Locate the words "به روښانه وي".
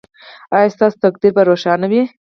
1.35-2.01